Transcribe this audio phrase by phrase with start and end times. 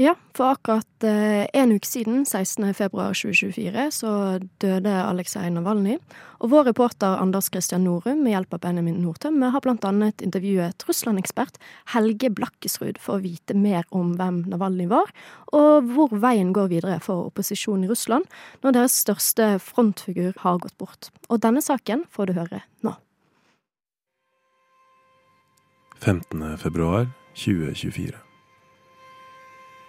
[0.00, 5.98] Ja, for akkurat eh, en uke siden, 16.2.2024, så døde Aleksej Navalnyj.
[6.40, 11.60] Og vår reporter Anders Christian Norum med hjelp av Benjamin Nordtømme har annet intervjuet Russland-ekspert
[11.92, 15.12] Helge Blakkesrud for å vite mer om hvem Navalnyj var,
[15.52, 18.24] og hvor veien går videre for opposisjonen i Russland
[18.64, 21.12] når deres største frontfigur har gått bort.
[21.28, 22.96] Og denne saken får du høre nå.
[26.00, 26.56] 15.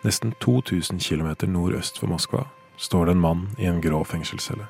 [0.03, 0.33] februar 2024.
[0.33, 4.67] Nesten 2000 km nordøst for Moskva står det en mann i en grå fengselscelle.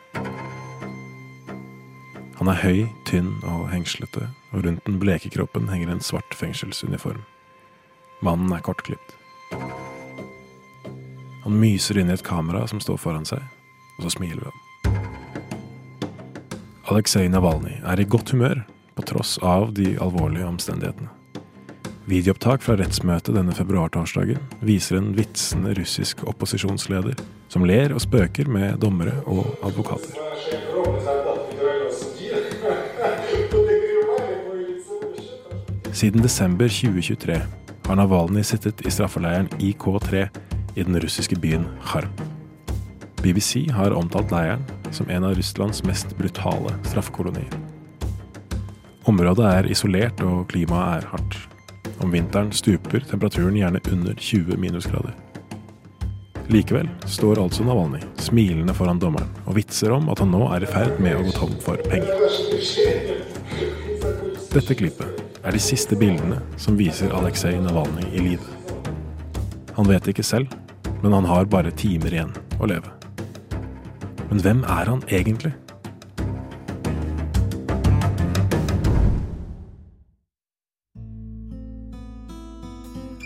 [2.38, 7.24] Han er høy, tynn og hengslete, og rundt den bleke kroppen henger en svart fengselsuniform.
[8.22, 9.16] Mannen er kortklipt.
[11.44, 13.42] Han myser inn i et kamera som står foran seg,
[13.98, 14.60] og så smiler han.
[16.92, 21.23] Aleksej Navalnyj er i godt humør på tross av de alvorlige omstendighetene.
[22.04, 27.16] Videoopptak fra rettsmøtet denne februartorsdagen viser en vitsende russisk opposisjonsleder
[27.52, 30.18] som ler og spøker med dommere og advokater.
[35.94, 37.40] Siden desember 2023
[37.88, 40.26] har Navalnyj sittet i straffeleiren IK3
[40.76, 42.26] i den russiske byen Kharp.
[43.24, 47.48] BBC har omtalt leiren som en av Russlands mest brutale straffekolonier.
[49.08, 51.53] Området er isolert og klimaet er hardt.
[52.04, 55.14] Om vinteren stuper temperaturen gjerne under 20 minusgrader.
[56.48, 60.68] Likevel står altså Navalny smilende foran dommeren og vitser om at han nå er i
[60.68, 62.12] ferd med å gå tom for penger.
[64.52, 68.52] Dette klippet er de siste bildene som viser Aleksej Navalny i live.
[69.80, 70.52] Han vet ikke selv,
[71.00, 72.92] men han har bare timer igjen å leve.
[74.28, 75.56] Men hvem er han egentlig?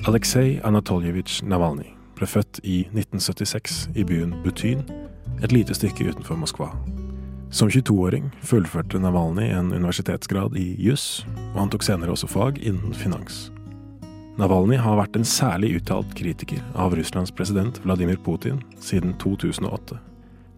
[0.07, 4.85] Aleksej Anatoljevitsj Navalnyj ble født i 1976 i byen Butyn,
[5.43, 6.69] et lite stykke utenfor Moskva.
[7.51, 12.95] Som 22-åring fullførte Navalnyj en universitetsgrad i juss, og han tok senere også fag innen
[12.95, 13.49] finans.
[14.39, 19.99] Navalnyj har vært en særlig uttalt kritiker av Russlands president Vladimir Putin siden 2008.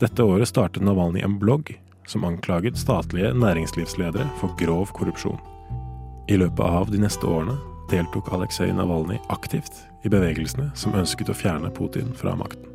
[0.06, 1.74] Dette året startet Navalnyj en blogg
[2.06, 5.42] som anklaget statlige næringslivsledere for grov korrupsjon.
[6.30, 7.58] I løpet av de neste årene
[7.92, 12.66] deltok Aleksej Navalnyj aktivt i bevegelsene som ønsket å fjerne Putin fra makten.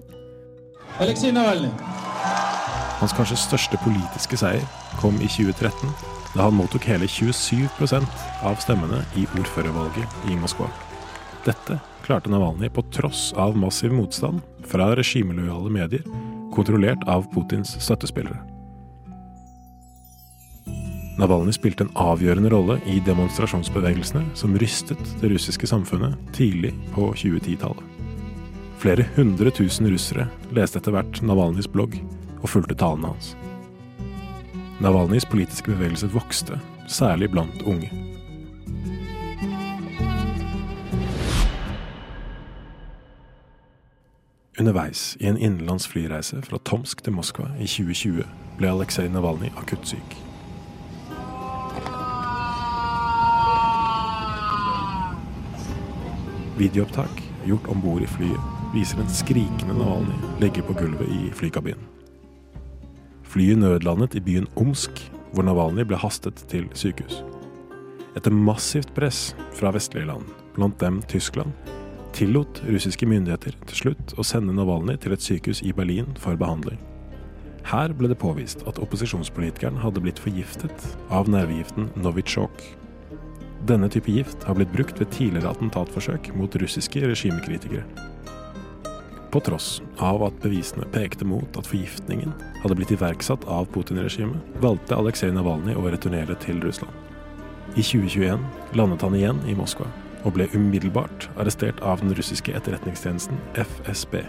[3.00, 4.64] Hans kanskje største politiske seier
[5.00, 5.90] kom i 2013,
[6.34, 10.70] da han mottok hele 27% av stemmene i ordførervalget i Moskva.
[11.44, 16.06] Dette klarte Navalnyj på tross av massiv motstand fra regimelojale medier,
[16.54, 18.53] kontrollert av Putins støttespillere.
[21.14, 27.84] Navalny spilte en avgjørende rolle i demonstrasjonsbevegelsene som rystet det russiske samfunnet tidlig på 2010-tallet.
[28.82, 30.26] Flere hundre tusen russere
[30.56, 31.94] leste etter hvert Navalnyjs blogg
[32.40, 33.36] og fulgte talene hans.
[34.82, 36.58] Navalnyjs politiske bevegelse vokste,
[36.90, 37.92] særlig blant unge.
[44.58, 48.26] Underveis i en innenlands flyreise fra Tomsk til Moskva i 2020
[48.58, 50.23] ble Aleksej Navalnyj akutt syk.
[56.54, 61.82] Videoopptak gjort om bord i flyet viser en skrikende Navalny ligge på gulvet i flykabinen.
[63.26, 65.00] Flyet nødlandet i byen Omsk,
[65.32, 67.24] hvor Navalny ble hastet til sykehus.
[68.14, 71.50] Etter massivt press fra vestlige land, blant dem Tyskland,
[72.14, 76.78] tillot russiske myndigheter til slutt å sende Navalny til et sykehus i Berlin for behandling.
[77.66, 82.62] Her ble det påvist at opposisjonspolitikeren hadde blitt forgiftet av nervegiften Novichok,
[83.68, 87.84] denne type gift har blitt brukt ved tidligere attentatforsøk mot russiske regimekritikere.
[89.32, 94.94] På tross av at bevisene pekte mot at forgiftningen hadde blitt iverksatt av Putin-regimet, valgte
[94.94, 96.92] Aleksej Navalnyj å returnere til Russland.
[97.74, 98.44] I 2021
[98.78, 99.88] landet han igjen i Moskva,
[100.22, 104.20] og ble umiddelbart arrestert av den russiske etterretningstjenesten FSB.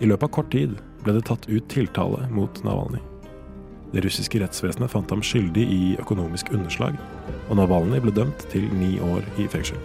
[0.00, 0.74] I løpet av kort tid
[1.04, 3.04] ble det tatt ut tiltale mot Navalnyj.
[3.92, 6.98] Det russiske rettsvesenet fant ham skyldig i økonomisk underslag,
[7.48, 9.78] og Navalnyj ble dømt til ni år i fengsel.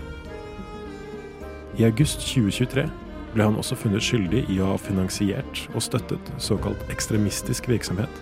[1.80, 2.86] I august 2023
[3.34, 8.22] ble han også funnet skyldig i å ha finansiert og støttet såkalt ekstremistisk virksomhet,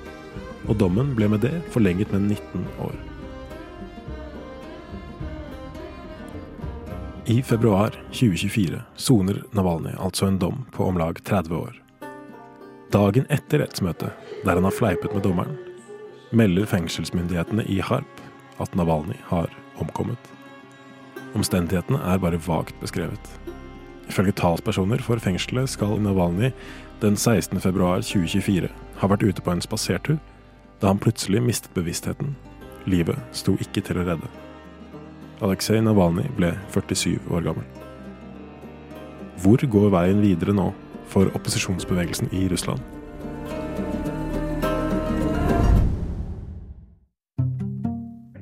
[0.69, 2.95] og dommen ble med det forlenget med 19 år.
[7.31, 11.75] I februar 2024 soner Navalnyj altså en dom på om lag 30 år.
[12.91, 14.11] Dagen etter rettsmøtet,
[14.43, 15.55] der han har fleipet med dommeren,
[16.35, 18.19] melder fengselsmyndighetene i Harp
[18.61, 19.49] at Navalny har
[19.81, 20.31] omkommet.
[21.37, 23.31] Omstendighetene er bare vagt beskrevet.
[24.11, 26.51] Ifølge talspersoner for fengselet skal Navalnyj
[27.01, 28.69] den 16.2.2024
[29.01, 30.19] ha vært ute på en spasertur
[30.81, 32.35] da han plutselig mistet bevisstheten.
[32.89, 34.29] Livet sto ikke til å redde.
[35.41, 37.67] Aleksej Navalnyj ble 47 år gammel.
[39.41, 40.71] Hvor går veien videre nå
[41.09, 43.00] for opposisjonsbevegelsen i Russland?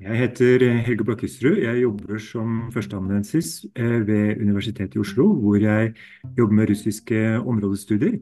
[0.09, 1.59] Jeg heter Helge Blakkesrud.
[1.61, 5.91] Jeg jobber som førsteamanuensis eh, ved Universitetet i Oslo, hvor jeg
[6.37, 8.15] jobber med russiske områdestudier.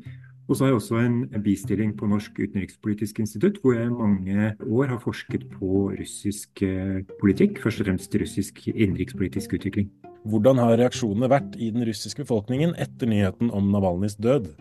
[0.50, 4.52] Og så har jeg også en bistilling på Norsk utenrikspolitisk institutt, hvor jeg i mange
[4.68, 9.88] år har forsket på russisk eh, politikk, først og fremst russisk innenrikspolitisk utvikling.
[10.28, 14.52] Hvordan har reaksjonene vært i den russiske befolkningen etter nyheten om Navalnyjs død?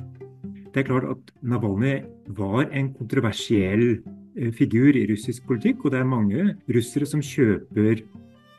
[0.71, 2.05] Det er klart at Navalnyj
[2.39, 4.16] var en kontroversiell Eh,
[4.57, 8.03] figur i russisk politikk, og det er mange russere som kjøper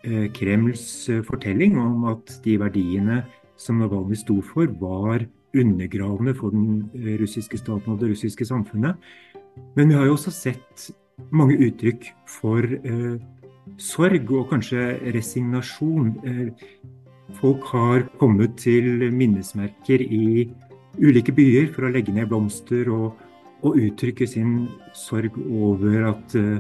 [0.04, 3.24] eh, Kremls eh, fortelling om at de verdiene
[3.58, 5.26] som Navalnyj sto for, var
[5.58, 6.86] undergravende for den
[7.18, 8.98] russiske staten og det russiske samfunnet.
[9.76, 10.90] Men vi har jo også sett
[11.34, 13.18] mange uttrykk for eh,
[13.82, 16.14] sorg og kanskje resignasjon.
[16.24, 16.68] Eh,
[17.42, 20.48] folk har kommet til minnesmerker i
[20.98, 23.18] ulike byer for å legge ned blomster og
[23.68, 24.68] å uttrykke sin
[24.98, 26.58] sorg over at eh,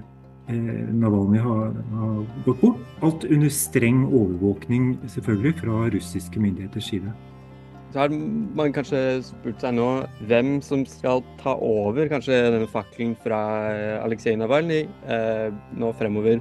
[0.48, 2.84] Navalnyj har, har, gått bort.
[3.04, 7.16] Alt under streng overvåkning selvfølgelig fra russiske myndigheters side.
[7.92, 9.88] Så har man kanskje spurt seg nå
[10.28, 15.50] hvem som skal ta over kanskje denne fakkelen fra eh, Aleksej Navalnyj eh,
[15.80, 16.40] nå fremover.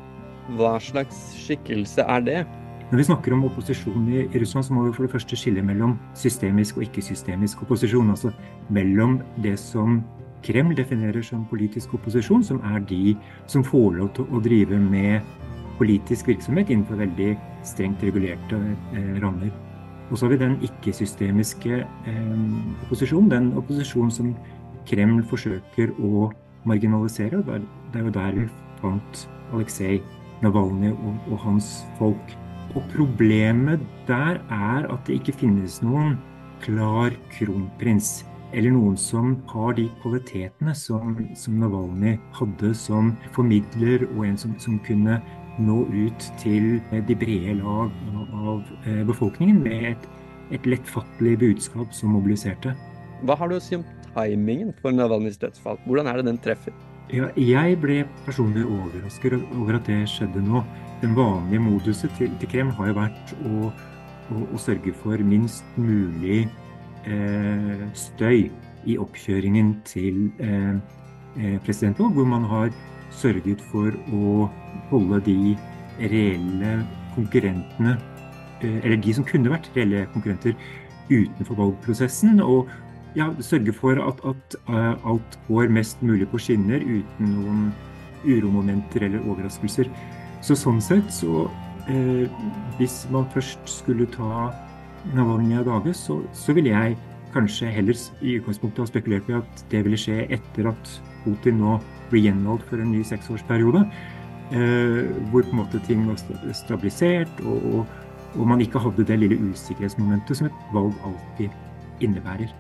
[0.54, 2.40] Hva slags skikkelse er det?
[2.86, 5.62] Når vi snakker om opposisjon i, i Russland, så må vi for det første skille
[5.66, 8.12] mellom systemisk og ikke-systemisk opposisjon.
[8.14, 8.30] Altså
[8.70, 10.04] mellom det som
[10.44, 13.16] Kreml definerer som politisk opposisjon, som er de
[13.50, 15.24] som får lov til å drive med
[15.78, 17.34] politisk virksomhet innenfor veldig
[17.66, 18.58] strengt regulerte
[18.96, 19.52] eh, rammer.
[20.10, 22.34] Og så har vi den ikke-systemiske eh,
[22.86, 24.34] opposisjonen, den opposisjonen som
[24.86, 26.28] Kreml forsøker å
[26.66, 27.42] marginalisere.
[27.42, 28.46] Det er jo der vi
[28.80, 30.00] fant Aleksej
[30.44, 32.36] Navalnyj og, og hans folk.
[32.76, 36.16] Og problemet der er at det ikke finnes noen
[36.64, 38.20] klar kronprins
[38.52, 44.54] eller noen som har de kvalitetene som, som Navalny hadde som formidler, og en som,
[44.62, 45.18] som, kunne
[45.58, 47.92] nå ut til de brede lag
[48.36, 50.08] av eh, befolkningen med et,
[50.54, 52.74] et lettfattelig budskap som mobiliserte.
[53.24, 55.80] Hva har du å si om timingen for Navalnyjs dødsfall?
[55.88, 56.76] Hvordan er det den treffer?
[57.12, 60.62] Ja, jeg ble personlig overrasket over at det skjedde nå.
[61.00, 63.72] Den vanlige moduset til, til Kreml har jo vært å,
[64.34, 66.65] å, å sørge for minst mulig Eh,
[67.94, 68.48] støy
[68.86, 70.76] i oppkjøringen til eh,
[71.38, 72.70] eh, presidentvalg, hvor man har
[73.16, 74.48] sørget for å
[74.90, 75.38] holde de
[76.00, 76.78] reelle
[77.16, 77.96] konkurrentene,
[78.60, 80.56] eller de som kunne vært reelle konkurrenter,
[81.10, 82.40] utenfor valgprosessen.
[82.42, 82.70] Og
[83.16, 84.56] ja, sørge for at, at,
[85.06, 87.66] alt går mest mulig på skinner uten noen
[88.26, 89.88] uromomenter eller overraskelser.
[90.44, 91.46] Så sånn sett så
[91.88, 92.26] eh,
[92.76, 94.50] Hvis man først skulle ta
[95.14, 96.96] Navalnyj av dage, så, så ville jeg
[97.34, 100.92] kanskje heller i utgangspunktet ha spekulert på at det ville skje etter at
[101.24, 101.78] Putin nå
[102.10, 103.84] blir gjenvalgt for en ny seksårsperiode.
[104.54, 106.20] Eh, hvor på en måte ting var
[106.54, 107.96] stabilisert, og, og,
[108.36, 111.50] og man ikke hadde det lille usikkerhetsmomentet som et valg alltid
[112.06, 112.54] innebærer.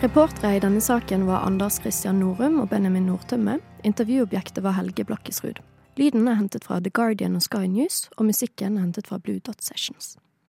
[0.00, 3.58] Reportere i denne saken var Anders Christian Norum og Benjamin Nordtømme.
[3.84, 5.60] Intervjuobjektet var Helge Blakkesrud.
[6.00, 9.38] Lyden er hentet fra The Guardian og Sky News, og musikken er hentet fra Blue
[9.38, 10.14] Dot Sessions.